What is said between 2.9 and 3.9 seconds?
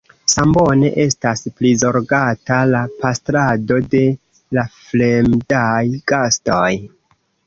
pastrado